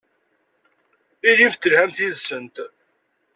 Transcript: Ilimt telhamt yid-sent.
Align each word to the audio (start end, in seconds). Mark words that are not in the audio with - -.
Ilimt 1.29 1.59
telhamt 1.61 1.97
yid-sent. 2.03 2.55